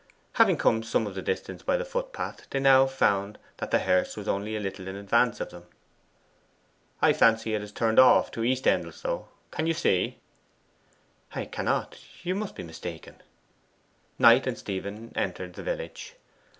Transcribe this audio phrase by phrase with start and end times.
[0.33, 4.17] Having come some of the distance by the footpath, they now found that the hearse
[4.17, 5.67] was only a little in advance of them.
[7.03, 9.27] 'I fancy it has turned off to East Endelstow.
[9.51, 10.17] Can you see?'
[11.35, 11.99] 'I cannot.
[12.23, 13.21] You must be mistaken.'
[14.17, 16.15] Knight and Stephen entered the village.